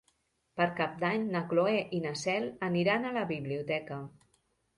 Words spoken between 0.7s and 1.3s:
Cap d'Any